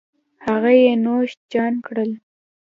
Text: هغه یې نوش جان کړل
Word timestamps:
هغه 0.45 0.71
یې 0.83 0.93
نوش 1.05 1.31
جان 1.51 1.73
کړل 1.85 2.11